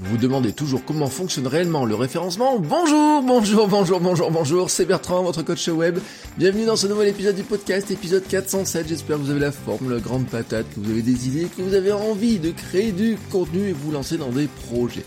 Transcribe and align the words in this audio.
Vous 0.00 0.10
vous 0.12 0.16
demandez 0.16 0.52
toujours 0.52 0.84
comment 0.84 1.08
fonctionne 1.08 1.48
réellement 1.48 1.84
le 1.84 1.96
référencement 1.96 2.60
Bonjour, 2.60 3.20
bonjour, 3.20 3.66
bonjour, 3.66 3.98
bonjour, 3.98 4.30
bonjour, 4.30 4.70
c'est 4.70 4.84
Bertrand, 4.84 5.24
votre 5.24 5.42
coach 5.42 5.66
web. 5.66 5.98
Bienvenue 6.36 6.66
dans 6.66 6.76
ce 6.76 6.86
nouvel 6.86 7.08
épisode 7.08 7.34
du 7.34 7.42
podcast, 7.42 7.90
épisode 7.90 8.22
407. 8.28 8.86
J'espère 8.88 9.16
que 9.16 9.22
vous 9.22 9.30
avez 9.30 9.40
la 9.40 9.50
forme, 9.50 9.90
la 9.90 9.98
grande 9.98 10.26
patate, 10.26 10.72
que 10.72 10.78
vous 10.78 10.90
avez 10.90 11.02
des 11.02 11.26
idées, 11.26 11.48
que 11.48 11.62
vous 11.62 11.74
avez 11.74 11.90
envie 11.90 12.38
de 12.38 12.52
créer 12.52 12.92
du 12.92 13.18
contenu 13.32 13.70
et 13.70 13.72
vous 13.72 13.90
lancer 13.90 14.18
dans 14.18 14.30
des 14.30 14.46
projets. 14.68 15.04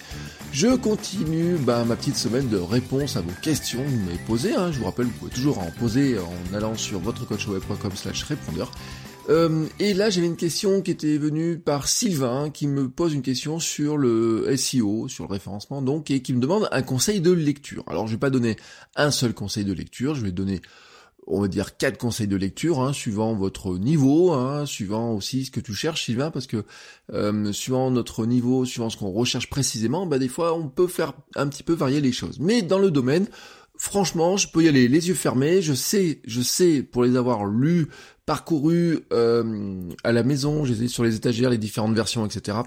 Je 0.51 0.75
continue 0.75 1.55
bah, 1.55 1.85
ma 1.85 1.95
petite 1.95 2.17
semaine 2.17 2.49
de 2.49 2.57
réponse 2.57 3.15
à 3.15 3.21
vos 3.21 3.31
questions 3.41 3.81
que 3.81 3.89
vous 3.89 4.05
m'avez 4.05 4.19
posées. 4.27 4.55
Hein. 4.55 4.73
Je 4.73 4.79
vous 4.79 4.85
rappelle, 4.85 5.05
vous 5.05 5.13
pouvez 5.13 5.31
toujours 5.31 5.59
en 5.59 5.71
poser 5.79 6.17
en 6.19 6.53
allant 6.53 6.75
sur 6.75 6.99
votrecoachweb.com 6.99 7.91
slash 7.95 8.23
répondeur. 8.23 8.69
Euh, 9.29 9.65
et 9.79 9.93
là, 9.93 10.09
j'avais 10.09 10.27
une 10.27 10.35
question 10.35 10.81
qui 10.81 10.91
était 10.91 11.17
venue 11.17 11.59
par 11.59 11.87
Sylvain, 11.87 12.49
qui 12.49 12.67
me 12.67 12.89
pose 12.89 13.13
une 13.13 13.21
question 13.21 13.59
sur 13.59 13.97
le 13.97 14.55
SEO, 14.57 15.07
sur 15.07 15.25
le 15.25 15.31
référencement, 15.31 15.81
donc, 15.81 16.11
et 16.11 16.21
qui 16.21 16.33
me 16.33 16.39
demande 16.39 16.67
un 16.71 16.81
conseil 16.81 17.21
de 17.21 17.31
lecture. 17.31 17.83
Alors, 17.87 18.07
je 18.07 18.13
vais 18.13 18.19
pas 18.19 18.29
donner 18.29 18.55
un 18.95 19.11
seul 19.11 19.33
conseil 19.33 19.63
de 19.63 19.73
lecture, 19.73 20.15
je 20.15 20.23
vais 20.23 20.31
donner 20.31 20.61
on 21.27 21.39
va 21.39 21.47
dire 21.47 21.77
quatre 21.77 21.97
conseils 21.97 22.27
de 22.27 22.35
lecture, 22.35 22.81
hein, 22.81 22.93
suivant 22.93 23.35
votre 23.35 23.77
niveau, 23.77 24.31
hein, 24.31 24.65
suivant 24.65 25.13
aussi 25.13 25.45
ce 25.45 25.51
que 25.51 25.59
tu 25.59 25.73
cherches, 25.73 26.05
Sylvain, 26.05 26.31
parce 26.31 26.47
que 26.47 26.65
euh, 27.13 27.53
suivant 27.53 27.91
notre 27.91 28.25
niveau, 28.25 28.65
suivant 28.65 28.89
ce 28.89 28.97
qu'on 28.97 29.11
recherche 29.11 29.49
précisément, 29.49 30.05
bah 30.05 30.19
des 30.19 30.27
fois 30.27 30.55
on 30.55 30.67
peut 30.67 30.87
faire 30.87 31.13
un 31.35 31.47
petit 31.47 31.63
peu 31.63 31.73
varier 31.73 32.01
les 32.01 32.11
choses. 32.11 32.39
Mais 32.39 32.61
dans 32.63 32.79
le 32.79 32.91
domaine, 32.91 33.27
franchement, 33.81 34.37
je 34.37 34.47
peux 34.47 34.63
y 34.63 34.67
aller 34.67 34.87
les 34.87 35.07
yeux 35.07 35.15
fermés. 35.15 35.63
Je 35.63 35.73
sais, 35.73 36.21
je 36.25 36.41
sais 36.41 36.83
pour 36.83 37.03
les 37.03 37.15
avoir 37.15 37.45
lus, 37.45 37.87
parcourus 38.27 38.99
euh, 39.11 39.89
à 40.03 40.11
la 40.11 40.21
maison, 40.21 40.65
j'ai 40.65 40.87
sur 40.87 41.03
les 41.03 41.15
étagères 41.15 41.49
les 41.49 41.57
différentes 41.57 41.95
versions, 41.95 42.23
etc 42.23 42.59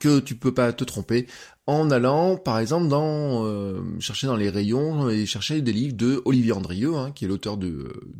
que 0.00 0.20
tu 0.20 0.34
peux 0.34 0.52
pas 0.52 0.72
te 0.72 0.84
tromper 0.84 1.26
en 1.68 1.90
allant 1.90 2.38
par 2.38 2.58
exemple 2.60 2.88
dans 2.88 3.44
euh, 3.44 3.82
chercher 4.00 4.26
dans 4.26 4.36
les 4.36 4.48
rayons 4.48 5.10
et 5.10 5.26
chercher 5.26 5.60
des 5.60 5.74
livres 5.74 5.94
de 5.94 6.22
Olivier 6.24 6.52
Andrieux 6.52 6.96
hein, 6.96 7.12
qui 7.14 7.26
est 7.26 7.28
l'auteur 7.28 7.58
du 7.58 7.74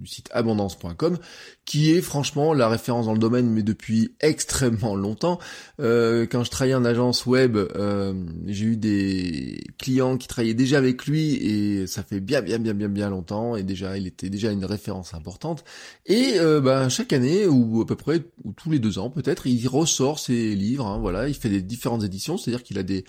site 0.04 0.28
abondance.com 0.34 1.16
qui 1.64 1.92
est 1.92 2.02
franchement 2.02 2.52
la 2.52 2.68
référence 2.68 3.06
dans 3.06 3.14
le 3.14 3.18
domaine 3.18 3.48
mais 3.48 3.62
depuis 3.62 4.12
extrêmement 4.20 4.94
longtemps. 4.96 5.38
Euh, 5.80 6.26
quand 6.30 6.44
je 6.44 6.50
travaillais 6.50 6.74
en 6.74 6.84
agence 6.84 7.24
web 7.24 7.56
euh, 7.56 8.12
j'ai 8.44 8.66
eu 8.66 8.76
des 8.76 9.64
clients 9.78 10.18
qui 10.18 10.28
travaillaient 10.28 10.52
déjà 10.52 10.76
avec 10.76 11.06
lui 11.06 11.36
et 11.36 11.86
ça 11.86 12.02
fait 12.02 12.20
bien 12.20 12.42
bien 12.42 12.58
bien 12.58 12.74
bien 12.74 12.90
bien 12.90 13.08
longtemps 13.08 13.56
et 13.56 13.62
déjà 13.62 13.96
il 13.96 14.06
était 14.06 14.28
déjà 14.28 14.52
une 14.52 14.66
référence 14.66 15.14
importante. 15.14 15.64
Et 16.04 16.34
ben 16.38 16.90
chaque 16.90 17.14
année 17.14 17.46
ou 17.46 17.80
à 17.80 17.86
peu 17.86 17.96
près 17.96 18.20
ou 18.44 18.52
tous 18.52 18.70
les 18.70 18.78
deux 18.78 18.98
ans 18.98 19.08
peut-être 19.08 19.46
il 19.46 19.66
ressort 19.68 20.18
ses 20.18 20.54
livres 20.54 20.86
hein, 20.86 20.98
voilà 20.98 21.28
il 21.28 21.34
fait 21.34 21.48
des 21.48 21.62
différentes 21.62 22.04
éditions, 22.04 22.36
c'est-à-dire 22.36 22.62
qu'il 22.62 22.78
a 22.78 22.82
des, 22.82 23.06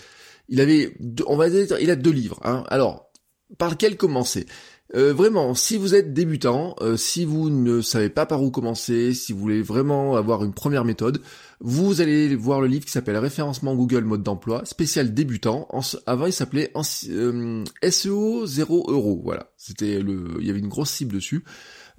il 0.49 0.61
avait, 0.61 0.95
on 1.27 1.37
va 1.37 1.49
dire, 1.49 1.79
il 1.79 1.91
a 1.91 1.95
deux 1.95 2.11
livres. 2.11 2.39
Hein. 2.43 2.63
Alors, 2.67 3.11
par 3.57 3.69
lequel 3.69 3.97
commencer? 3.97 4.45
Euh, 4.95 5.13
vraiment, 5.13 5.53
si 5.53 5.77
vous 5.77 5.93
êtes 5.93 6.13
débutant, 6.13 6.75
euh, 6.81 6.97
si 6.97 7.23
vous 7.23 7.51
ne 7.51 7.79
savez 7.79 8.09
pas 8.09 8.25
par 8.25 8.41
où 8.41 8.49
commencer, 8.49 9.13
si 9.13 9.33
vous 9.33 9.39
voulez 9.39 9.61
vraiment 9.61 10.15
avoir 10.15 10.43
une 10.43 10.53
première 10.53 10.83
méthode, 10.83 11.21
vous 11.59 12.01
allez 12.01 12.35
voir 12.35 12.59
le 12.59 12.65
livre 12.65 12.85
qui 12.85 12.91
s'appelle 12.91 13.17
Référencement 13.17 13.75
Google 13.75 14.03
mode 14.03 14.23
d'emploi, 14.23 14.65
spécial 14.65 15.13
débutant. 15.13 15.67
avant, 16.07 16.25
il 16.25 16.33
s'appelait 16.33 16.71
euh, 17.09 17.63
SEO 17.87 18.47
0 18.47 18.85
euros. 18.89 19.21
Voilà, 19.23 19.51
c'était 19.57 19.99
le, 19.99 20.37
il 20.39 20.47
y 20.47 20.49
avait 20.49 20.59
une 20.59 20.69
grosse 20.69 20.89
cible 20.89 21.13
dessus. 21.13 21.43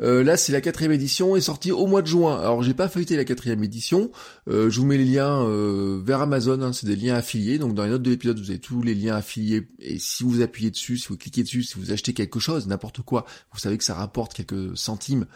Euh, 0.00 0.24
là, 0.24 0.36
c'est 0.36 0.52
la 0.52 0.60
quatrième 0.60 0.92
édition, 0.92 1.36
est 1.36 1.40
sortie 1.40 1.72
au 1.72 1.86
mois 1.86 2.02
de 2.02 2.06
juin. 2.06 2.38
Alors, 2.40 2.62
j'ai 2.62 2.74
pas 2.74 2.88
feuilleté 2.88 3.16
la 3.16 3.24
quatrième 3.24 3.62
édition. 3.62 4.10
Euh, 4.48 4.70
je 4.70 4.80
vous 4.80 4.86
mets 4.86 4.96
les 4.96 5.04
liens 5.04 5.44
euh, 5.44 6.00
vers 6.04 6.20
Amazon. 6.20 6.62
Hein, 6.62 6.72
c'est 6.72 6.86
des 6.86 6.96
liens 6.96 7.14
affiliés. 7.14 7.58
Donc, 7.58 7.74
dans 7.74 7.84
les 7.84 7.90
notes 7.90 8.02
de 8.02 8.10
l'épisode, 8.10 8.38
vous 8.38 8.50
avez 8.50 8.58
tous 8.58 8.82
les 8.82 8.94
liens 8.94 9.16
affiliés. 9.16 9.68
Et 9.78 9.98
si 9.98 10.24
vous 10.24 10.40
appuyez 10.40 10.70
dessus, 10.70 10.96
si 10.96 11.08
vous 11.08 11.16
cliquez 11.16 11.42
dessus, 11.42 11.62
si 11.62 11.78
vous 11.78 11.92
achetez 11.92 12.12
quelque 12.14 12.40
chose, 12.40 12.66
n'importe 12.66 13.02
quoi, 13.02 13.26
vous 13.52 13.58
savez 13.58 13.76
que 13.76 13.84
ça 13.84 13.94
rapporte 13.94 14.34
quelques 14.34 14.76
centimes 14.76 15.26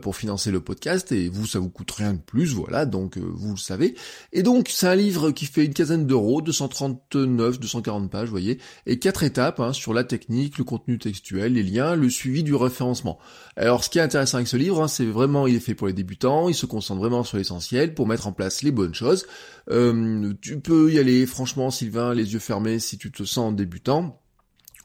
pour 0.00 0.16
financer 0.16 0.50
le 0.50 0.60
podcast. 0.60 1.12
Et 1.12 1.28
vous, 1.28 1.46
ça 1.46 1.58
vous 1.58 1.68
coûte 1.68 1.90
rien 1.90 2.14
de 2.14 2.20
plus. 2.20 2.54
Voilà. 2.54 2.86
Donc, 2.86 3.18
vous 3.18 3.50
le 3.50 3.58
savez. 3.58 3.94
Et 4.32 4.42
donc, 4.42 4.68
c'est 4.70 4.86
un 4.86 4.94
livre 4.94 5.30
qui 5.32 5.46
fait 5.46 5.64
une 5.64 5.74
quinzaine 5.74 6.06
d'euros, 6.06 6.40
239, 6.40 7.58
240 7.58 8.10
pages, 8.10 8.26
vous 8.26 8.30
voyez, 8.30 8.58
et 8.86 8.98
quatre 8.98 9.22
étapes 9.22 9.60
hein, 9.60 9.72
sur 9.72 9.92
la 9.92 10.04
technique, 10.04 10.58
le 10.58 10.64
contenu 10.64 10.98
textuel, 10.98 11.54
les 11.54 11.62
liens, 11.62 11.96
le 11.96 12.08
suivi 12.08 12.42
du 12.42 12.54
référencement. 12.54 13.18
Alors, 13.56 13.84
ce 13.84 13.90
qui 13.90 14.00
intéressant 14.04 14.36
avec 14.36 14.48
ce 14.48 14.56
livre, 14.56 14.82
hein, 14.82 14.88
c'est 14.88 15.04
vraiment, 15.04 15.46
il 15.46 15.54
est 15.54 15.60
fait 15.60 15.74
pour 15.74 15.86
les 15.86 15.92
débutants, 15.92 16.48
il 16.48 16.54
se 16.54 16.66
concentre 16.66 17.00
vraiment 17.00 17.24
sur 17.24 17.38
l'essentiel 17.38 17.94
pour 17.94 18.06
mettre 18.06 18.26
en 18.26 18.32
place 18.32 18.62
les 18.62 18.70
bonnes 18.70 18.94
choses. 18.94 19.26
Euh, 19.70 20.32
tu 20.40 20.60
peux 20.60 20.92
y 20.92 20.98
aller, 20.98 21.26
franchement, 21.26 21.70
Sylvain, 21.70 22.14
les 22.14 22.32
yeux 22.32 22.38
fermés, 22.38 22.78
si 22.78 22.98
tu 22.98 23.10
te 23.10 23.24
sens 23.24 23.54
débutant 23.54 24.20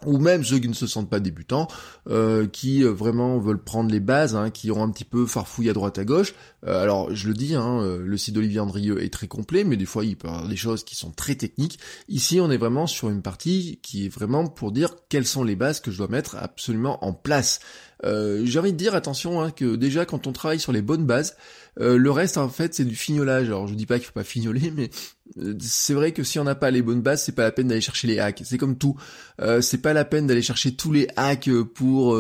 ou 0.06 0.18
même 0.18 0.46
ceux 0.46 0.60
qui 0.60 0.70
ne 0.70 0.74
se 0.74 0.88
sentent 0.88 1.10
pas 1.10 1.20
débutants, 1.20 1.68
euh, 2.10 2.48
qui 2.48 2.86
euh, 2.86 2.90
vraiment 2.90 3.38
veulent 3.38 3.62
prendre 3.62 3.92
les 3.92 4.00
bases, 4.00 4.34
hein, 4.34 4.50
qui 4.50 4.72
ont 4.72 4.82
un 4.82 4.90
petit 4.92 5.04
peu 5.04 5.26
farfouillé 5.26 5.72
à 5.72 5.74
droite 5.74 5.98
à 5.98 6.06
gauche. 6.06 6.36
alors 6.66 7.14
je 7.14 7.28
le 7.28 7.34
dis, 7.34 7.54
hein, 7.54 7.84
le 8.00 8.18
site 8.18 8.34
d'Olivier 8.34 8.62
Andrieux 8.62 9.04
est 9.04 9.12
très 9.12 9.28
complet, 9.28 9.66
mais 9.66 9.76
des 9.76 9.86
fois 9.86 10.06
il 10.06 10.16
peut 10.16 10.30
y 10.30 10.32
avoir 10.32 10.48
des 10.48 10.56
choses 10.56 10.86
qui 10.86 10.96
sont 10.96 11.12
très 11.12 11.36
techniques. 11.36 11.80
Ici 12.08 12.40
on 12.40 12.50
est 12.50 12.56
vraiment 12.56 12.88
sur 12.88 13.10
une 13.10 13.22
partie 13.22 13.82
qui 13.84 14.06
est 14.06 14.10
vraiment 14.10 14.48
pour 14.48 14.72
dire 14.72 14.96
quelles 15.10 15.28
sont 15.28 15.44
les 15.44 15.58
bases 15.58 15.82
que 15.82 15.92
je 15.92 15.98
dois 15.98 16.08
mettre 16.08 16.38
absolument 16.38 17.04
en 17.04 17.12
place. 17.12 17.60
Euh, 18.06 18.42
j'ai 18.46 18.60
envie 18.60 18.72
de 18.72 18.78
dire 18.78 18.96
attention 18.96 19.42
hein, 19.42 19.52
que 19.52 19.76
déjà 19.76 20.06
quand 20.06 20.28
on 20.28 20.32
travaille 20.32 20.60
sur 20.60 20.72
les 20.72 20.82
bonnes 20.82 21.06
bases, 21.06 21.36
euh, 21.80 21.98
le 21.98 22.12
reste 22.12 22.38
en 22.38 22.50
fait 22.50 22.74
c'est 22.74 22.86
du 22.86 22.96
fignolage. 22.96 23.48
Alors 23.48 23.68
je 23.68 23.74
dis 23.74 23.86
pas 23.86 23.98
qu'il 23.98 24.06
faut 24.06 24.14
pas 24.14 24.24
fignoler, 24.24 24.72
mais 24.76 24.90
euh, 25.38 25.56
c'est 25.60 25.94
vrai 25.94 26.12
que 26.12 26.24
si 26.24 26.40
on 26.40 26.44
n'a 26.44 26.56
pas 26.56 26.72
les 26.72 26.82
bonnes 26.82 27.02
bases, 27.02 27.24
c'est 27.24 27.32
pas 27.32 27.44
la 27.44 27.52
peine 27.52 27.68
d'aller 27.68 27.82
chercher 27.82 28.08
les 28.08 28.20
hacks. 28.20 28.42
C'est 28.44 28.58
comme 28.58 28.78
tout, 28.78 28.96
euh, 29.42 29.62
c'est 29.62 29.78
pas 29.78 29.94
la 29.94 30.04
peine 30.04 30.28
d'aller 30.28 30.42
chercher 30.42 30.76
tous 30.76 30.92
les 30.92 31.08
hacks 31.16 31.50
pour 31.76 32.18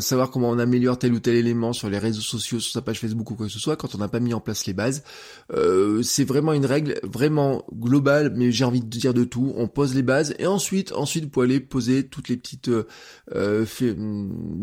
savoir 0.00 0.30
comment 0.30 0.50
on 0.50 0.58
améliore 0.58 0.98
tel 0.98 1.12
ou 1.12 1.20
tel 1.20 1.36
élément 1.36 1.72
sur 1.72 1.88
les 1.88 1.98
réseaux 1.98 2.20
sociaux, 2.20 2.60
sur 2.60 2.72
sa 2.72 2.82
page 2.82 3.00
Facebook 3.00 3.30
ou 3.30 3.34
quoi 3.34 3.46
que 3.46 3.52
ce 3.52 3.58
soit, 3.58 3.76
quand 3.76 3.94
on 3.94 3.98
n'a 3.98 4.08
pas 4.08 4.20
mis 4.20 4.34
en 4.34 4.40
place 4.40 4.66
les 4.66 4.74
bases. 4.74 5.02
c'est 6.02 6.24
vraiment 6.24 6.52
une 6.52 6.66
règle 6.66 6.98
vraiment 7.02 7.64
globale, 7.72 8.32
mais 8.36 8.52
j'ai 8.52 8.64
envie 8.64 8.80
de 8.80 8.86
dire 8.86 9.14
de 9.14 9.24
tout. 9.24 9.52
On 9.56 9.68
pose 9.68 9.94
les 9.94 10.02
bases 10.02 10.34
et 10.38 10.46
ensuite, 10.46 10.92
ensuite 10.92 11.24
vous 11.24 11.30
pouvez 11.30 11.46
aller 11.46 11.60
poser 11.60 12.06
toutes 12.06 12.28
les 12.28 12.36
petites 12.36 12.70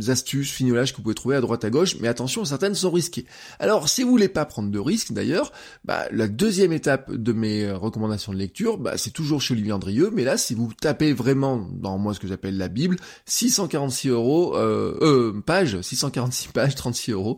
astuces, 0.07 0.51
fignolages 0.51 0.91
que 0.91 0.97
vous 0.97 1.03
pouvez 1.03 1.15
trouver 1.15 1.35
à 1.35 1.41
droite 1.41 1.63
à 1.65 1.69
gauche, 1.69 1.97
mais 1.99 2.07
attention, 2.07 2.45
certaines 2.45 2.75
sont 2.75 2.91
risquées. 2.91 3.25
Alors, 3.59 3.89
si 3.89 4.03
vous 4.03 4.09
voulez 4.09 4.29
pas 4.29 4.45
prendre 4.45 4.69
de 4.69 4.79
risques, 4.79 5.11
d'ailleurs, 5.11 5.51
bah, 5.85 6.05
la 6.11 6.27
deuxième 6.27 6.73
étape 6.73 7.11
de 7.11 7.33
mes 7.33 7.71
recommandations 7.71 8.33
de 8.33 8.37
lecture, 8.37 8.77
bah, 8.77 8.97
c'est 8.97 9.11
toujours 9.11 9.41
chez 9.41 9.53
Olivier 9.53 9.73
Andrieux, 9.73 10.11
mais 10.13 10.23
là, 10.23 10.37
si 10.37 10.53
vous 10.53 10.71
tapez 10.79 11.13
vraiment 11.13 11.67
dans 11.71 11.97
moi 11.97 12.13
ce 12.13 12.19
que 12.19 12.27
j'appelle 12.27 12.57
la 12.57 12.67
Bible, 12.67 12.97
646 13.25 14.09
euros, 14.09 14.55
euh, 14.55 14.97
euh, 15.01 15.41
page, 15.45 15.79
646 15.81 16.49
pages, 16.49 16.75
36 16.75 17.11
euros, 17.11 17.37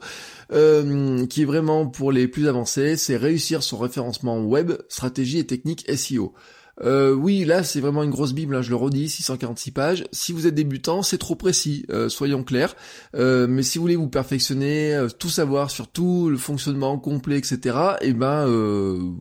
euh, 0.51 1.25
qui 1.27 1.41
est 1.41 1.45
vraiment 1.45 1.87
pour 1.87 2.11
les 2.11 2.27
plus 2.27 2.47
avancés, 2.47 2.97
c'est 2.97 3.17
réussir 3.17 3.63
son 3.63 3.77
référencement 3.77 4.39
web, 4.41 4.73
stratégie 4.89 5.39
et 5.39 5.47
technique 5.47 5.85
SEO. 5.95 6.33
Euh, 6.81 7.13
oui, 7.13 7.45
là 7.45 7.63
c'est 7.63 7.79
vraiment 7.79 8.03
une 8.03 8.09
grosse 8.09 8.33
bible, 8.33 8.55
hein, 8.55 8.61
je 8.61 8.69
le 8.69 8.75
redis, 8.75 9.09
646 9.09 9.71
pages. 9.71 10.03
Si 10.11 10.33
vous 10.33 10.47
êtes 10.47 10.55
débutant, 10.55 11.03
c'est 11.03 11.17
trop 11.17 11.35
précis, 11.35 11.85
euh, 11.91 12.09
soyons 12.09 12.43
clairs. 12.43 12.75
Euh, 13.15 13.47
mais 13.47 13.63
si 13.63 13.77
vous 13.77 13.83
voulez 13.83 13.95
vous 13.95 14.07
perfectionner, 14.09 15.07
tout 15.19 15.29
savoir 15.29 15.69
sur 15.69 15.87
tout 15.87 16.29
le 16.29 16.37
fonctionnement 16.37 16.97
complet, 16.97 17.37
etc. 17.37 17.77
Et 18.01 18.09
eh 18.09 18.13
ben 18.13 18.47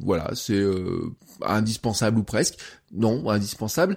voilà, 0.00 0.30
c'est 0.34 0.62
indispensable 1.42 2.18
ou 2.18 2.24
presque. 2.24 2.58
Non, 2.94 3.28
indispensable. 3.30 3.96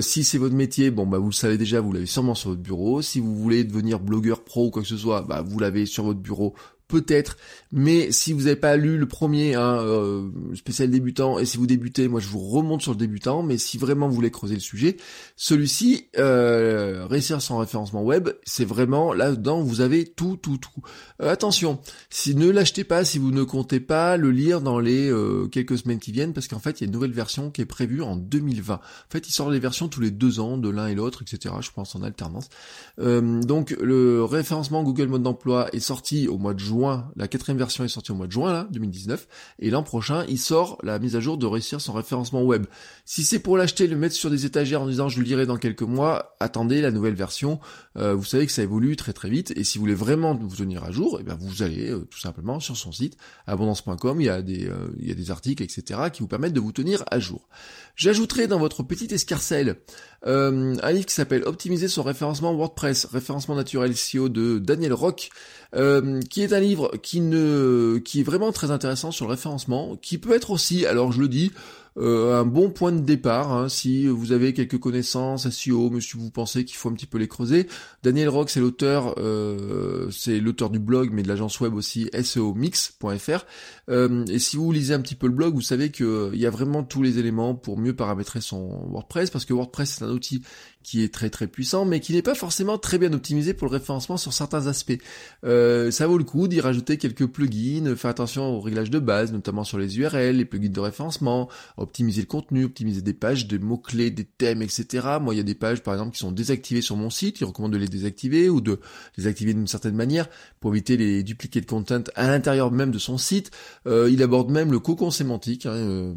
si 0.00 0.24
c'est 0.24 0.38
votre 0.38 0.54
métier, 0.54 0.90
bon 0.90 1.06
bah 1.06 1.18
vous 1.18 1.28
le 1.28 1.32
savez 1.32 1.58
déjà, 1.58 1.80
vous 1.80 1.92
l'avez 1.92 2.06
sûrement 2.06 2.34
sur 2.34 2.50
votre 2.50 2.62
bureau. 2.62 3.02
Si 3.02 3.20
vous 3.20 3.34
voulez 3.36 3.64
devenir 3.64 4.00
blogueur 4.00 4.44
pro 4.44 4.66
ou 4.66 4.70
quoi 4.70 4.82
que 4.82 4.88
ce 4.88 4.96
soit, 4.96 5.22
bah 5.22 5.42
vous 5.46 5.58
l'avez 5.58 5.86
sur 5.86 6.04
votre 6.04 6.20
bureau 6.20 6.54
peut-être, 6.92 7.38
mais 7.72 8.12
si 8.12 8.34
vous 8.34 8.42
n'avez 8.42 8.56
pas 8.56 8.76
lu 8.76 8.98
le 8.98 9.08
premier, 9.08 9.54
hein, 9.54 9.78
euh, 9.80 10.28
spécial 10.54 10.90
débutant, 10.90 11.38
et 11.38 11.46
si 11.46 11.56
vous 11.56 11.66
débutez, 11.66 12.06
moi 12.06 12.20
je 12.20 12.28
vous 12.28 12.38
remonte 12.38 12.82
sur 12.82 12.92
le 12.92 12.98
débutant, 12.98 13.42
mais 13.42 13.56
si 13.56 13.78
vraiment 13.78 14.08
vous 14.08 14.14
voulez 14.14 14.30
creuser 14.30 14.52
le 14.54 14.60
sujet, 14.60 14.98
celui-ci, 15.36 16.08
euh, 16.18 17.06
réussir 17.06 17.40
sans 17.40 17.56
référencement 17.56 18.02
web, 18.02 18.28
c'est 18.44 18.66
vraiment 18.66 19.14
là-dedans, 19.14 19.62
vous 19.62 19.80
avez 19.80 20.04
tout, 20.04 20.36
tout, 20.36 20.58
tout. 20.58 20.82
Euh, 21.22 21.32
attention, 21.32 21.78
si 22.10 22.34
ne 22.34 22.50
l'achetez 22.50 22.84
pas, 22.84 23.06
si 23.06 23.18
vous 23.18 23.30
ne 23.30 23.42
comptez 23.42 23.80
pas 23.80 24.18
le 24.18 24.30
lire 24.30 24.60
dans 24.60 24.78
les 24.78 25.10
euh, 25.10 25.48
quelques 25.48 25.78
semaines 25.78 25.98
qui 25.98 26.12
viennent, 26.12 26.34
parce 26.34 26.48
qu'en 26.48 26.58
fait, 26.58 26.80
il 26.80 26.84
y 26.84 26.84
a 26.84 26.88
une 26.88 26.92
nouvelle 26.92 27.12
version 27.12 27.50
qui 27.50 27.62
est 27.62 27.66
prévue 27.66 28.02
en 28.02 28.16
2020. 28.16 28.74
En 28.74 28.80
fait, 29.08 29.26
il 29.26 29.32
sort 29.32 29.48
les 29.48 29.60
versions 29.60 29.88
tous 29.88 30.02
les 30.02 30.10
deux 30.10 30.40
ans 30.40 30.58
de 30.58 30.68
l'un 30.68 30.88
et 30.88 30.94
l'autre, 30.94 31.22
etc. 31.22 31.54
Je 31.62 31.70
pense 31.70 31.96
en 31.96 32.02
alternance. 32.02 32.50
donc, 32.98 33.74
le 33.80 34.22
référencement 34.24 34.82
Google 34.82 35.06
Mode 35.06 35.22
d'emploi 35.22 35.68
est 35.72 35.80
sorti 35.80 36.28
au 36.28 36.36
mois 36.36 36.52
de 36.52 36.60
juin. 36.60 36.81
La 37.16 37.28
quatrième 37.28 37.58
version 37.58 37.84
est 37.84 37.88
sortie 37.88 38.12
au 38.12 38.14
mois 38.14 38.26
de 38.26 38.32
juin, 38.32 38.52
là, 38.52 38.68
2019. 38.70 39.28
Et 39.58 39.70
l'an 39.70 39.82
prochain, 39.82 40.24
il 40.28 40.38
sort 40.38 40.78
la 40.82 40.98
mise 40.98 41.16
à 41.16 41.20
jour 41.20 41.38
de 41.38 41.46
réussir 41.46 41.80
son 41.80 41.92
référencement 41.92 42.42
web. 42.42 42.66
Si 43.04 43.24
c'est 43.24 43.38
pour 43.38 43.56
l'acheter, 43.56 43.86
le 43.86 43.96
mettre 43.96 44.14
sur 44.14 44.30
des 44.30 44.46
étagères 44.46 44.82
en 44.82 44.86
disant 44.86 45.08
je 45.08 45.18
le 45.18 45.24
lirai 45.24 45.46
dans 45.46 45.56
quelques 45.56 45.82
mois, 45.82 46.36
attendez 46.40 46.80
la 46.80 46.90
nouvelle 46.90 47.14
version. 47.14 47.60
Euh, 47.96 48.14
vous 48.14 48.24
savez 48.24 48.46
que 48.46 48.52
ça 48.52 48.62
évolue 48.62 48.96
très 48.96 49.12
très 49.12 49.28
vite. 49.28 49.52
Et 49.56 49.64
si 49.64 49.78
vous 49.78 49.82
voulez 49.82 49.94
vraiment 49.94 50.34
vous 50.34 50.56
tenir 50.56 50.84
à 50.84 50.90
jour, 50.90 51.18
eh 51.20 51.22
bien 51.22 51.36
vous 51.38 51.62
allez 51.62 51.90
euh, 51.90 52.06
tout 52.10 52.20
simplement 52.20 52.60
sur 52.60 52.76
son 52.76 52.92
site 52.92 53.16
abondance.com. 53.46 54.20
Il 54.20 54.24
y 54.24 54.30
a 54.30 54.42
des 54.42 54.66
euh, 54.66 54.88
il 54.98 55.08
y 55.08 55.12
a 55.12 55.14
des 55.14 55.30
articles 55.30 55.62
etc 55.62 56.00
qui 56.12 56.20
vous 56.20 56.28
permettent 56.28 56.54
de 56.54 56.60
vous 56.60 56.72
tenir 56.72 57.04
à 57.10 57.18
jour. 57.18 57.48
J'ajouterai 57.96 58.46
dans 58.46 58.58
votre 58.58 58.82
petite 58.82 59.12
escarcelle 59.12 59.76
un 60.24 60.92
livre 60.92 61.06
qui 61.06 61.14
s'appelle 61.14 61.42
Optimiser 61.44 61.88
son 61.88 62.04
référencement 62.04 62.54
WordPress, 62.54 63.06
référencement 63.06 63.56
naturel 63.56 63.96
SEO 63.96 64.28
de 64.28 64.60
Daniel 64.60 64.92
Rock. 64.92 65.30
Euh, 65.74 66.20
qui 66.28 66.42
est 66.42 66.52
un 66.52 66.60
livre 66.60 66.71
qui 67.02 67.20
ne, 67.20 68.00
qui 68.04 68.20
est 68.20 68.24
vraiment 68.24 68.52
très 68.52 68.70
intéressant 68.70 69.10
sur 69.10 69.26
le 69.26 69.32
référencement, 69.32 69.96
qui 70.00 70.18
peut 70.18 70.34
être 70.34 70.50
aussi, 70.50 70.86
alors 70.86 71.12
je 71.12 71.20
le 71.20 71.28
dis, 71.28 71.52
euh, 71.98 72.40
un 72.40 72.44
bon 72.44 72.70
point 72.70 72.92
de 72.92 73.00
départ 73.00 73.52
hein, 73.52 73.68
si 73.68 74.06
vous 74.06 74.32
avez 74.32 74.54
quelques 74.54 74.78
connaissances 74.78 75.48
SEO, 75.50 75.90
mais 75.90 76.00
si 76.00 76.16
vous 76.16 76.30
pensez 76.30 76.64
qu'il 76.64 76.76
faut 76.76 76.88
un 76.88 76.94
petit 76.94 77.06
peu 77.06 77.18
les 77.18 77.28
creuser. 77.28 77.66
Daniel 78.02 78.28
Rock, 78.28 78.50
c'est 78.50 78.60
l'auteur, 78.60 79.14
euh, 79.18 80.10
c'est 80.10 80.40
l'auteur 80.40 80.70
du 80.70 80.78
blog, 80.78 81.10
mais 81.12 81.22
de 81.22 81.28
l'agence 81.28 81.60
web 81.60 81.74
aussi 81.74 82.08
SEOmix.fr. 82.12 83.44
Euh, 83.90 84.24
et 84.26 84.38
si 84.38 84.56
vous 84.56 84.72
lisez 84.72 84.94
un 84.94 85.00
petit 85.00 85.14
peu 85.14 85.26
le 85.26 85.34
blog, 85.34 85.54
vous 85.54 85.60
savez 85.60 85.90
qu'il 85.90 86.30
y 86.34 86.46
a 86.46 86.50
vraiment 86.50 86.82
tous 86.82 87.02
les 87.02 87.18
éléments 87.18 87.54
pour 87.54 87.78
mieux 87.78 87.94
paramétrer 87.94 88.40
son 88.40 88.86
WordPress, 88.90 89.30
parce 89.30 89.44
que 89.44 89.52
WordPress 89.52 89.96
c'est 89.98 90.04
un 90.04 90.10
outil 90.10 90.42
qui 90.82 91.04
est 91.04 91.14
très 91.14 91.30
très 91.30 91.46
puissant, 91.46 91.84
mais 91.84 92.00
qui 92.00 92.12
n'est 92.12 92.22
pas 92.22 92.34
forcément 92.34 92.76
très 92.76 92.98
bien 92.98 93.12
optimisé 93.12 93.54
pour 93.54 93.68
le 93.68 93.72
référencement 93.72 94.16
sur 94.16 94.32
certains 94.32 94.66
aspects. 94.66 94.98
Ça 95.44 96.06
vaut 96.06 96.18
le 96.18 96.24
coup 96.24 96.48
d'y 96.48 96.60
rajouter 96.60 96.96
quelques 96.96 97.26
plugins, 97.26 97.94
faire 97.94 98.10
attention 98.10 98.56
aux 98.56 98.60
réglages 98.60 98.90
de 98.90 98.98
base, 98.98 99.32
notamment 99.32 99.62
sur 99.62 99.78
les 99.78 99.98
URL, 99.98 100.36
les 100.36 100.44
plugins 100.44 100.70
de 100.70 100.80
référencement, 100.80 101.48
optimiser 101.82 102.22
le 102.22 102.26
contenu, 102.26 102.64
optimiser 102.64 103.02
des 103.02 103.12
pages, 103.12 103.46
des 103.46 103.58
mots-clés, 103.58 104.10
des 104.10 104.24
thèmes, 104.24 104.62
etc. 104.62 105.18
Moi, 105.20 105.34
il 105.34 105.38
y 105.38 105.40
a 105.40 105.44
des 105.44 105.54
pages, 105.54 105.82
par 105.82 105.94
exemple, 105.94 106.12
qui 106.12 106.18
sont 106.18 106.32
désactivées 106.32 106.80
sur 106.80 106.96
mon 106.96 107.10
site, 107.10 107.40
il 107.40 107.44
recommande 107.44 107.72
de 107.72 107.78
les 107.78 107.88
désactiver 107.88 108.48
ou 108.48 108.60
de 108.60 108.80
les 109.16 109.26
activer 109.26 109.54
d'une 109.54 109.66
certaine 109.66 109.94
manière 109.94 110.28
pour 110.60 110.72
éviter 110.72 110.96
les 110.96 111.22
dupliqués 111.22 111.60
de 111.60 111.66
content 111.66 112.04
à 112.14 112.28
l'intérieur 112.28 112.70
même 112.70 112.90
de 112.90 112.98
son 112.98 113.18
site. 113.18 113.50
Euh, 113.86 114.10
il 114.10 114.22
aborde 114.22 114.50
même 114.50 114.72
le 114.72 114.78
cocon 114.78 115.10
sémantique 115.10 115.66
hein, 115.66 115.74
euh, 115.74 116.14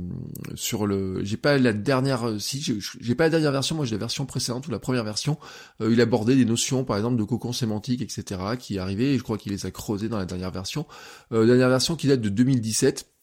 sur 0.55 0.87
le. 0.87 1.23
J'ai 1.23 1.37
pas 1.37 1.57
la 1.57 1.73
dernière, 1.73 2.39
si 2.39 2.61
j'ai 2.99 3.15
pas 3.15 3.25
la 3.25 3.29
dernière 3.29 3.51
version, 3.51 3.75
moi 3.75 3.85
j'ai 3.85 3.95
la 3.95 3.99
version 3.99 4.25
précédente 4.25 4.67
ou 4.67 4.71
la 4.71 4.79
première 4.79 5.03
version, 5.03 5.37
euh, 5.81 5.91
il 5.91 6.01
abordait 6.01 6.35
des 6.35 6.45
notions, 6.45 6.83
par 6.83 6.97
exemple, 6.97 7.17
de 7.17 7.23
cocon 7.23 7.53
sémantique, 7.53 8.01
etc., 8.01 8.41
qui 8.59 8.79
arrivaient, 8.79 9.13
et 9.13 9.17
je 9.17 9.23
crois 9.23 9.37
qu'il 9.37 9.51
les 9.51 9.65
a 9.65 9.71
creusés 9.71 10.09
dans 10.09 10.17
la 10.17 10.25
dernière 10.25 10.51
version. 10.51 10.85
Euh, 11.31 11.45
dernière 11.45 11.69
version 11.69 11.95
qui 11.95 12.07
date 12.07 12.21
de 12.21 12.29
2017. 12.29 13.14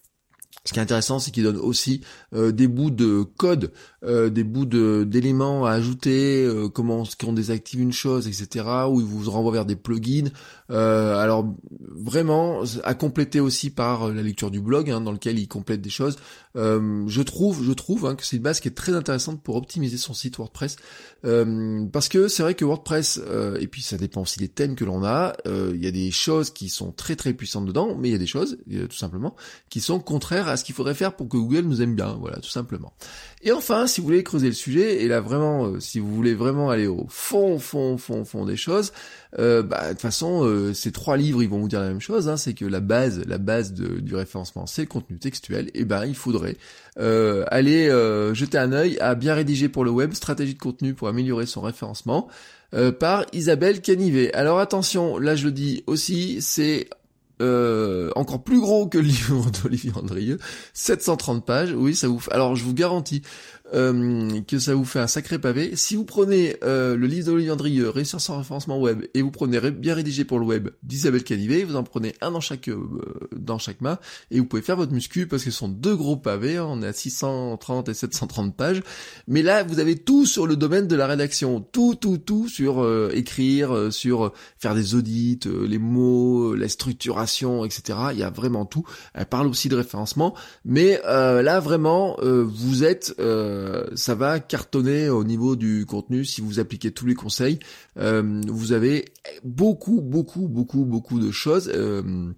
Ce 0.64 0.72
qui 0.72 0.78
est 0.78 0.82
intéressant, 0.82 1.18
c'est 1.18 1.32
qu'il 1.32 1.42
donne 1.42 1.56
aussi 1.56 2.02
euh, 2.34 2.52
des 2.52 2.68
bouts 2.68 2.90
de 2.90 3.24
code, 3.36 3.72
euh, 4.04 4.30
des 4.30 4.44
bouts 4.44 4.64
d'éléments 4.64 5.66
à 5.66 5.72
ajouter, 5.72 6.44
euh, 6.44 6.68
comment 6.68 7.02
qu'on 7.18 7.32
désactive 7.32 7.80
une 7.80 7.92
chose, 7.92 8.28
etc. 8.28 8.64
Où 8.88 9.00
il 9.00 9.06
vous 9.06 9.28
renvoie 9.28 9.52
vers 9.52 9.66
des 9.66 9.74
plugins. 9.74 10.30
Alors 10.72 11.46
vraiment 11.90 12.62
à 12.84 12.94
compléter 12.94 13.40
aussi 13.40 13.70
par 13.70 14.08
la 14.08 14.22
lecture 14.22 14.50
du 14.50 14.60
blog, 14.60 14.90
hein, 14.90 15.00
dans 15.00 15.12
lequel 15.12 15.38
il 15.38 15.48
complète 15.48 15.80
des 15.80 15.90
choses. 15.90 16.16
je 16.54 17.22
trouve, 17.22 17.64
je 17.64 17.72
trouve 17.72 18.06
hein, 18.06 18.14
que 18.14 18.24
c'est 18.24 18.36
une 18.36 18.42
base 18.42 18.60
qui 18.60 18.68
est 18.68 18.72
très 18.72 18.94
intéressante 18.94 19.42
pour 19.42 19.56
optimiser 19.56 19.98
son 19.98 20.14
site 20.14 20.38
WordPress, 20.38 20.76
parce 21.22 22.08
que 22.08 22.28
c'est 22.28 22.42
vrai 22.42 22.54
que 22.54 22.64
WordPress, 22.64 23.20
et 23.60 23.66
puis 23.66 23.82
ça 23.82 23.96
dépend 23.96 24.22
aussi 24.22 24.38
des 24.38 24.48
thèmes 24.48 24.74
que 24.74 24.84
l'on 24.84 25.04
a. 25.04 25.34
Il 25.46 25.82
y 25.82 25.86
a 25.86 25.92
des 25.92 26.10
choses 26.10 26.50
qui 26.50 26.68
sont 26.68 26.92
très 26.92 27.16
très 27.16 27.34
puissantes 27.34 27.66
dedans, 27.66 27.96
mais 27.98 28.08
il 28.08 28.12
y 28.12 28.16
a 28.16 28.18
des 28.18 28.26
choses, 28.26 28.58
tout 28.66 28.96
simplement, 28.96 29.36
qui 29.68 29.80
sont 29.80 30.00
contraires 30.00 30.48
à 30.48 30.56
ce 30.56 30.64
qu'il 30.64 30.74
faudrait 30.74 30.94
faire 30.94 31.14
pour 31.14 31.28
que 31.28 31.36
Google 31.36 31.66
nous 31.66 31.82
aime 31.82 31.94
bien, 31.94 32.16
voilà, 32.18 32.38
tout 32.38 32.50
simplement. 32.50 32.92
Et 33.42 33.52
enfin, 33.52 33.86
si 33.86 34.00
vous 34.00 34.06
voulez 34.06 34.22
creuser 34.22 34.46
le 34.46 34.54
sujet, 34.54 35.02
et 35.02 35.08
là 35.08 35.20
vraiment, 35.20 35.66
euh, 35.66 35.80
si 35.80 35.98
vous 35.98 36.14
voulez 36.14 36.34
vraiment 36.34 36.70
aller 36.70 36.86
au 36.86 37.06
fond, 37.08 37.58
fond, 37.58 37.98
fond, 37.98 38.24
fond 38.24 38.44
des 38.44 38.56
choses, 38.56 38.92
euh, 39.38 39.62
bah, 39.62 39.84
de 39.84 39.92
toute 39.92 40.00
façon, 40.00 40.44
euh, 40.44 40.74
ces 40.74 40.92
trois 40.92 41.16
livres, 41.16 41.42
ils 41.42 41.48
vont 41.48 41.58
vous 41.58 41.68
dire 41.68 41.80
la 41.80 41.88
même 41.88 42.00
chose, 42.00 42.28
hein, 42.28 42.36
c'est 42.36 42.54
que 42.54 42.64
la 42.64 42.80
base, 42.80 43.22
la 43.26 43.38
base 43.38 43.72
du 43.72 44.14
référencement, 44.14 44.66
c'est 44.66 44.82
le 44.82 44.88
contenu 44.88 45.18
textuel, 45.18 45.70
et 45.74 45.84
ben 45.84 46.04
il 46.06 46.14
faudrait 46.14 46.56
aller 46.96 47.88
jeter 48.34 48.58
un 48.58 48.72
œil 48.72 48.98
à 48.98 49.14
bien 49.14 49.34
rédiger 49.34 49.68
pour 49.68 49.84
le 49.84 49.90
web, 49.90 50.12
stratégie 50.12 50.54
de 50.54 50.58
contenu 50.58 50.94
pour 50.94 51.08
améliorer 51.08 51.46
son 51.46 51.62
référencement. 51.62 52.28
par 52.98 53.26
Isabelle 53.32 53.80
Canivet. 53.80 54.32
Alors 54.34 54.58
attention, 54.58 55.18
là 55.18 55.34
je 55.36 55.46
le 55.46 55.52
dis 55.52 55.84
aussi, 55.86 56.40
c'est 56.40 56.88
euh, 57.42 58.10
encore 58.14 58.44
plus 58.44 58.60
gros 58.60 58.86
que 58.86 58.98
le 58.98 59.04
livre 59.04 59.50
d'Olivier 59.62 59.92
Andrieux, 59.96 60.38
730 60.74 61.44
pages, 61.44 61.72
oui, 61.72 61.94
ça 61.94 62.06
vous. 62.06 62.20
Alors, 62.30 62.54
je 62.54 62.62
vous 62.62 62.74
garantis, 62.74 63.22
euh, 63.74 64.40
que 64.42 64.58
ça 64.58 64.74
vous 64.74 64.84
fait 64.84 64.98
un 64.98 65.06
sacré 65.06 65.38
pavé. 65.38 65.76
Si 65.76 65.96
vous 65.96 66.04
prenez 66.04 66.56
euh, 66.62 66.96
le 66.96 67.06
livre 67.06 67.26
d'Olivier 67.26 67.50
Andrieux, 67.50 67.88
Réussir 67.88 68.20
sans 68.20 68.38
référencement 68.38 68.78
web, 68.78 69.02
et 69.14 69.22
vous 69.22 69.30
prenez 69.30 69.60
bien 69.70 69.94
rédigé 69.94 70.24
pour 70.24 70.38
le 70.38 70.46
web 70.46 70.68
d'Isabelle 70.82 71.24
Canivet, 71.24 71.64
vous 71.64 71.76
en 71.76 71.82
prenez 71.82 72.14
un 72.20 72.30
dans 72.30 72.40
chaque 72.40 72.68
euh, 72.68 72.78
dans 73.34 73.58
chaque 73.58 73.80
main, 73.80 73.98
et 74.30 74.40
vous 74.40 74.46
pouvez 74.46 74.62
faire 74.62 74.76
votre 74.76 74.92
muscu 74.92 75.26
parce 75.26 75.44
que 75.44 75.50
ce 75.50 75.58
sont 75.58 75.68
deux 75.68 75.96
gros 75.96 76.16
pavés, 76.16 76.56
hein. 76.56 76.66
on 76.68 76.82
est 76.82 76.86
à 76.86 76.92
630 76.92 77.88
et 77.88 77.94
730 77.94 78.56
pages. 78.56 78.82
Mais 79.26 79.42
là, 79.42 79.62
vous 79.62 79.78
avez 79.78 79.96
tout 79.96 80.26
sur 80.26 80.46
le 80.46 80.56
domaine 80.56 80.86
de 80.86 80.96
la 80.96 81.06
rédaction, 81.06 81.60
tout, 81.60 81.94
tout, 81.94 82.18
tout 82.18 82.48
sur 82.48 82.82
écrire, 83.12 83.92
sur 83.92 84.32
faire 84.58 84.74
des 84.74 84.94
audits, 84.94 85.40
les 85.66 85.78
mots, 85.78 86.54
la 86.54 86.68
structuration, 86.68 87.64
etc. 87.64 87.98
Il 88.12 88.18
y 88.18 88.22
a 88.22 88.30
vraiment 88.30 88.64
tout. 88.64 88.84
Elle 89.14 89.26
parle 89.26 89.46
aussi 89.46 89.68
de 89.68 89.76
référencement, 89.76 90.34
mais 90.64 91.00
là 91.04 91.60
vraiment, 91.60 92.16
vous 92.22 92.84
êtes 92.84 93.14
euh, 93.61 93.61
ça 93.94 94.14
va 94.14 94.40
cartonner 94.40 95.08
au 95.08 95.24
niveau 95.24 95.56
du 95.56 95.86
contenu 95.86 96.24
si 96.24 96.40
vous 96.40 96.60
appliquez 96.60 96.90
tous 96.90 97.06
les 97.06 97.14
conseils. 97.14 97.58
Euh, 97.98 98.40
vous 98.46 98.72
avez 98.72 99.06
beaucoup, 99.44 100.00
beaucoup, 100.00 100.48
beaucoup, 100.48 100.84
beaucoup 100.84 101.20
de 101.20 101.30
choses. 101.30 101.70
Euh, 101.74 102.32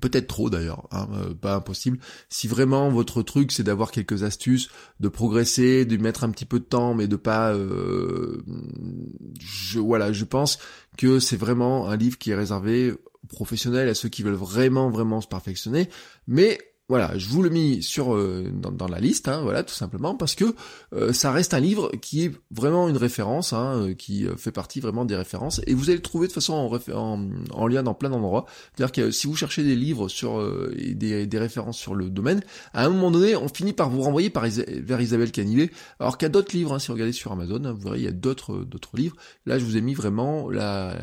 peut-être 0.00 0.26
trop 0.26 0.50
d'ailleurs, 0.50 0.88
hein, 0.90 1.08
pas 1.40 1.56
impossible. 1.56 1.98
Si 2.28 2.48
vraiment 2.48 2.90
votre 2.90 3.22
truc 3.22 3.52
c'est 3.52 3.62
d'avoir 3.62 3.90
quelques 3.90 4.22
astuces, 4.22 4.68
de 5.00 5.08
progresser, 5.08 5.84
de 5.84 5.96
mettre 5.96 6.24
un 6.24 6.30
petit 6.30 6.46
peu 6.46 6.58
de 6.58 6.64
temps, 6.64 6.94
mais 6.94 7.06
de 7.06 7.16
pas, 7.16 7.54
je, 9.40 9.78
voilà, 9.78 10.12
je 10.12 10.24
pense 10.24 10.58
que 10.96 11.20
c'est 11.20 11.36
vraiment 11.36 11.88
un 11.88 11.96
livre 11.96 12.18
qui 12.18 12.30
est 12.30 12.34
réservé 12.34 12.92
aux 12.92 13.26
professionnels, 13.28 13.88
à 13.88 13.94
ceux 13.94 14.08
qui 14.08 14.22
veulent 14.22 14.34
vraiment, 14.34 14.90
vraiment 14.90 15.20
se 15.20 15.28
perfectionner. 15.28 15.88
Mais 16.26 16.58
voilà, 16.90 17.16
je 17.16 17.30
vous 17.30 17.42
le 17.42 17.48
mis 17.48 17.82
sur 17.82 18.14
euh, 18.14 18.52
dans, 18.52 18.88
la 18.88 19.00
liste, 19.00 19.28
hein, 19.28 19.40
voilà, 19.42 19.62
tout 19.62 19.72
simplement 19.72 20.14
parce 20.14 20.34
que 20.34 20.54
euh, 20.94 21.14
ça 21.14 21.32
reste 21.32 21.54
un 21.54 21.60
livre 21.60 21.90
qui 22.02 22.26
est 22.26 22.32
vraiment 22.50 22.90
une 22.90 22.98
référence, 22.98 23.54
hein, 23.54 23.76
euh, 23.76 23.94
qui 23.94 24.26
fait 24.36 24.52
partie 24.52 24.80
vraiment 24.80 25.06
des 25.06 25.16
références, 25.16 25.62
et 25.66 25.72
vous 25.72 25.84
allez 25.84 25.96
le 25.96 26.02
trouver 26.02 26.28
de 26.28 26.32
façon 26.32 26.52
en, 26.52 27.20
en, 27.52 27.66
lien 27.66 27.82
dans 27.82 27.94
plein 27.94 28.10
d'endroits. 28.10 28.44
C'est-à-dire 28.76 28.92
que 28.92 29.10
si 29.12 29.26
vous 29.26 29.34
cherchez 29.34 29.62
des 29.62 29.76
livres 29.76 30.08
sur 30.08 30.38
des, 30.76 31.38
références 31.38 31.78
sur 31.78 31.94
le 31.94 32.10
domaine, 32.10 32.42
à 32.74 32.84
un 32.84 32.90
moment 32.90 33.10
donné, 33.10 33.34
on 33.34 33.48
finit 33.48 33.72
par 33.72 33.88
vous 33.88 34.02
renvoyer 34.02 34.28
par 34.28 34.44
vers 34.44 35.00
Isabelle 35.00 35.32
Canivet, 35.32 35.70
alors 36.00 36.18
qu'il 36.18 36.26
y 36.26 36.28
a 36.28 36.32
d'autres 36.32 36.54
livres. 36.54 36.74
Hein, 36.74 36.78
si 36.78 36.88
vous 36.88 36.94
regardez 36.94 37.12
sur 37.12 37.32
Amazon, 37.32 37.72
vous 37.72 37.80
verrez, 37.80 38.00
il 38.00 38.04
y 38.04 38.08
a 38.08 38.12
d'autres 38.12 38.66
livres. 38.92 39.16
Là, 39.46 39.58
je 39.58 39.64
vous 39.64 39.78
ai 39.78 39.80
mis 39.80 39.94
vraiment 39.94 40.50
la, 40.50 40.98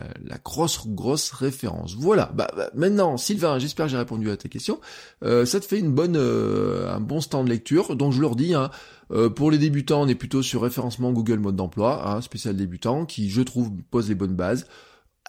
grosse 0.45 0.87
grosse 0.87 1.31
référence. 1.31 1.95
Voilà. 1.95 2.31
Bah, 2.35 2.51
bah 2.55 2.69
maintenant, 2.75 3.17
Sylvain, 3.17 3.57
j'espère 3.57 3.87
que 3.87 3.91
j'ai 3.91 3.97
répondu 3.97 4.29
à 4.29 4.37
tes 4.37 4.47
questions. 4.47 4.79
ça 5.21 5.59
te 5.59 5.70
une 5.79 5.91
bonne, 5.91 6.15
euh, 6.17 6.93
un 6.93 6.99
bon 6.99 7.21
stand 7.21 7.45
de 7.45 7.51
lecture. 7.51 7.95
Donc 7.95 8.13
je 8.13 8.21
leur 8.21 8.35
dis, 8.35 8.53
hein, 8.53 8.71
euh, 9.11 9.29
pour 9.29 9.51
les 9.51 9.57
débutants, 9.57 10.01
on 10.01 10.07
est 10.07 10.15
plutôt 10.15 10.41
sur 10.41 10.61
référencement 10.61 11.11
Google 11.11 11.39
mode 11.39 11.55
d'emploi, 11.55 12.09
hein, 12.09 12.21
spécial 12.21 12.55
débutant, 12.55 13.05
qui 13.05 13.29
je 13.29 13.41
trouve 13.41 13.71
pose 13.89 14.09
les 14.09 14.15
bonnes 14.15 14.35
bases. 14.35 14.67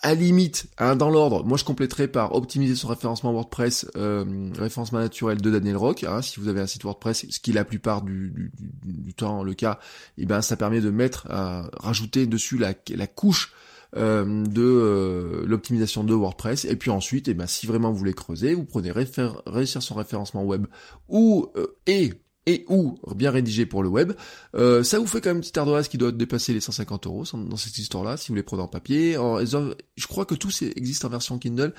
À 0.04 0.14
limite, 0.14 0.66
hein, 0.78 0.96
dans 0.96 1.10
l'ordre, 1.10 1.44
moi 1.44 1.56
je 1.56 1.62
compléterai 1.62 2.08
par 2.08 2.34
optimiser 2.34 2.74
son 2.74 2.88
référencement 2.88 3.32
WordPress, 3.32 3.86
euh, 3.96 4.50
référencement 4.58 4.98
naturel 4.98 5.40
de 5.40 5.50
Daniel 5.50 5.76
Rock. 5.76 6.02
Hein, 6.02 6.22
si 6.22 6.40
vous 6.40 6.48
avez 6.48 6.60
un 6.60 6.66
site 6.66 6.82
WordPress, 6.82 7.26
ce 7.30 7.38
qui 7.38 7.52
est 7.52 7.54
la 7.54 7.64
plupart 7.64 8.02
du, 8.02 8.52
du, 8.84 9.14
temps 9.14 9.44
le 9.44 9.54
cas, 9.54 9.78
et 10.18 10.22
eh 10.22 10.26
ben 10.26 10.42
ça 10.42 10.56
permet 10.56 10.80
de 10.80 10.90
mettre, 10.90 11.28
rajouter 11.28 12.26
dessus 12.26 12.58
la, 12.58 12.74
la 12.96 13.06
couche 13.06 13.52
euh, 13.96 14.44
de 14.46 14.62
euh, 14.62 15.44
l'optimisation 15.46 16.04
de 16.04 16.14
WordPress. 16.14 16.64
Et 16.64 16.76
puis 16.76 16.90
ensuite, 16.90 17.28
eh 17.28 17.34
ben, 17.34 17.46
si 17.46 17.66
vraiment 17.66 17.90
vous 17.90 17.98
voulez 17.98 18.14
creuser, 18.14 18.54
vous 18.54 18.64
prenez 18.64 18.90
réussir 18.90 19.82
son 19.82 19.94
référencement 19.94 20.44
web 20.44 20.66
ou 21.08 21.48
et 21.86 22.12
et 22.46 22.64
ou 22.68 22.98
bien 23.14 23.30
rédigé 23.30 23.66
pour 23.66 23.84
le 23.84 23.88
web. 23.88 24.14
ça 24.54 24.98
vous 24.98 25.06
fait 25.06 25.20
quand 25.20 25.30
même 25.30 25.36
une 25.36 25.42
petite 25.42 25.58
ardoise 25.58 25.86
qui 25.86 25.96
doit 25.96 26.10
dépasser 26.10 26.52
les 26.52 26.60
150 26.60 27.06
euros 27.06 27.24
dans 27.34 27.56
cette 27.56 27.78
histoire-là, 27.78 28.16
si 28.16 28.30
vous 28.30 28.34
les 28.34 28.42
prenez 28.42 28.62
en 28.62 28.68
papier. 28.68 29.12
je 29.14 30.06
crois 30.08 30.24
que 30.24 30.34
tout 30.34 30.50
existe 30.74 31.04
en 31.04 31.08
version 31.08 31.38
Kindle 31.38 31.72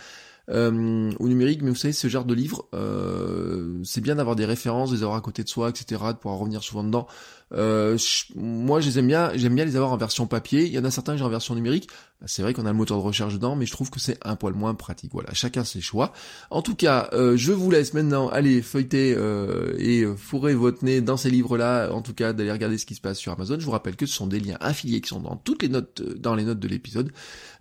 euh, 0.50 1.12
au 1.20 1.28
numérique, 1.28 1.62
mais 1.62 1.70
vous 1.70 1.76
savez, 1.76 1.94
ce 1.94 2.08
genre 2.08 2.26
de 2.26 2.34
livre, 2.34 2.68
euh, 2.74 3.80
c'est 3.84 4.02
bien 4.02 4.16
d'avoir 4.16 4.36
des 4.36 4.46
références, 4.46 4.92
de 4.92 4.98
les 4.98 5.04
avoir 5.04 5.18
à 5.18 5.22
côté 5.22 5.44
de 5.44 5.50
soi, 5.50 5.70
etc., 5.70 6.02
de 6.10 6.18
pouvoir 6.18 6.40
revenir 6.40 6.64
souvent 6.64 6.84
dedans. 6.84 7.08
Euh, 7.56 7.98
moi, 8.36 8.82
je 8.82 8.88
les 8.88 9.00
aime 9.00 9.08
bien, 9.08 9.32
j'aime 9.36 9.56
bien 9.56 9.66
les 9.66 9.76
avoir 9.76 9.92
en 9.92 9.98
version 9.98 10.26
papier. 10.28 10.66
Il 10.66 10.72
y 10.72 10.80
en 10.80 10.86
a 10.86 10.92
certains 10.92 11.14
que 11.14 11.20
j'ai 11.20 11.26
en 11.26 11.30
version 11.30 11.56
numérique. 11.56 11.90
C'est 12.26 12.42
vrai 12.42 12.54
qu'on 12.54 12.66
a 12.66 12.72
le 12.72 12.78
moteur 12.78 12.98
de 12.98 13.04
recherche 13.04 13.34
dedans, 13.34 13.56
mais 13.56 13.66
je 13.66 13.72
trouve 13.72 13.90
que 13.90 14.00
c'est 14.00 14.18
un 14.24 14.38
poil 14.38 14.54
moins 14.54 14.74
pratique. 14.76 15.12
Voilà, 15.12 15.34
chacun 15.34 15.66
ses 15.66 15.82
choix. 15.82 16.14
En 16.52 16.62
tout 16.62 16.74
cas, 16.74 17.10
euh, 17.12 17.36
je 17.36 17.52
vous 17.52 17.70
laisse 17.70 17.94
maintenant 17.94 18.30
aller 18.30 18.62
feuilleter 18.62 19.14
euh, 19.18 19.76
et 19.78 20.06
fourrer 20.16 20.56
votre 20.56 20.86
nez 20.86 21.02
dans 21.02 21.18
ces 21.18 21.30
livres-là. 21.30 21.92
En 21.92 22.02
tout 22.02 22.14
cas, 22.14 22.32
d'aller 22.32 22.52
regarder 22.52 22.78
ce 22.78 22.86
qui 22.86 22.96
se 22.96 23.02
passe 23.02 23.18
sur 23.20 23.34
Amazon. 23.34 23.60
Je 23.60 23.66
vous 23.66 23.72
rappelle 23.72 23.98
que 23.98 24.06
ce 24.06 24.16
sont 24.16 24.28
des 24.28 24.40
liens 24.40 24.58
affiliés 24.62 25.02
qui 25.02 25.10
sont 25.10 25.20
dans 25.20 25.36
toutes 25.36 25.64
les 25.64 25.70
notes, 25.70 26.02
dans 26.18 26.34
les 26.34 26.44
notes 26.44 26.60
de 26.60 26.68
l'épisode, 26.68 27.12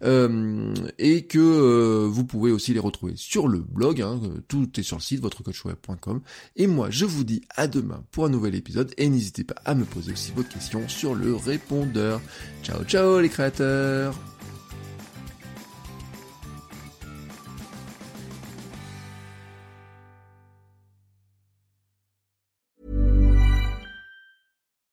et 0.02 1.26
que 1.26 2.06
vous 2.06 2.24
pouvez 2.24 2.52
aussi 2.52 2.71
les 2.72 2.80
retrouver 2.80 3.14
sur 3.16 3.48
le 3.48 3.58
blog. 3.58 4.00
Hein, 4.02 4.20
tout 4.48 4.68
est 4.78 4.82
sur 4.82 4.96
le 4.96 5.02
site 5.02 5.20
votrecoachweb.com. 5.20 6.20
Et 6.56 6.66
moi, 6.66 6.90
je 6.90 7.04
vous 7.04 7.24
dis 7.24 7.42
à 7.56 7.66
demain 7.66 8.04
pour 8.10 8.26
un 8.26 8.28
nouvel 8.28 8.54
épisode. 8.54 8.92
Et 8.96 9.08
n'hésitez 9.08 9.44
pas 9.44 9.56
à 9.64 9.74
me 9.74 9.84
poser 9.84 10.12
aussi 10.12 10.32
vos 10.32 10.42
questions 10.42 10.88
sur 10.88 11.14
le 11.14 11.34
répondeur. 11.34 12.20
Ciao 12.62 12.84
ciao 12.84 13.20
les 13.20 13.28
créateurs 13.28 14.14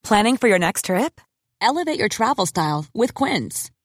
Planning 0.09 0.37
for 0.37 0.47
your 0.47 0.57
next 0.57 0.85
trip? 0.85 1.21
Elevate 1.61 1.99
your 1.99 2.09
travel 2.09 2.47
style 2.47 2.87
with 2.95 3.13
Quince. 3.13 3.69